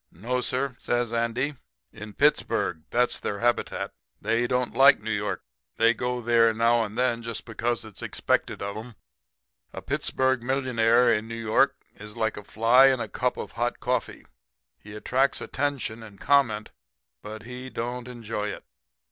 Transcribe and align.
"'No, 0.11 0.41
sir,' 0.41 0.75
says 0.79 1.13
Andy, 1.13 1.53
'in 1.93 2.15
Pittsburg. 2.15 2.85
That's 2.89 3.19
their 3.19 3.37
habitat. 3.37 3.93
They 4.19 4.47
don't 4.47 4.73
like 4.73 4.99
New 4.99 5.11
York. 5.11 5.43
They 5.77 5.93
go 5.93 6.21
there 6.21 6.51
now 6.55 6.83
and 6.83 6.97
then 6.97 7.21
just 7.21 7.45
because 7.45 7.85
it's 7.85 8.01
expected 8.01 8.63
of 8.63 8.75
'em.' 8.75 8.95
"'A 9.73 9.83
Pittsburg 9.83 10.41
millionaire 10.41 11.13
in 11.13 11.27
New 11.27 11.35
York 11.39 11.75
is 11.97 12.17
like 12.17 12.35
a 12.35 12.43
fly 12.43 12.87
in 12.87 12.99
a 12.99 13.07
cup 13.07 13.37
of 13.37 13.51
hot 13.51 13.79
coffee 13.79 14.25
he 14.79 14.95
attracts 14.95 15.39
attention 15.39 16.01
and 16.01 16.19
comment, 16.19 16.71
but 17.21 17.43
he 17.43 17.69
don't 17.69 18.07
enjoy 18.07 18.47
it. 18.47 18.63